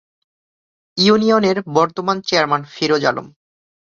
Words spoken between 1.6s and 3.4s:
বর্তমান চেয়ারম্যান ফিরোজ আলম।